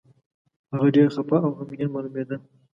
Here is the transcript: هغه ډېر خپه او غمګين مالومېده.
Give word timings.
هغه 0.71 0.87
ډېر 0.95 1.07
خپه 1.15 1.37
او 1.45 1.51
غمګين 1.57 1.89
مالومېده. 1.91 2.37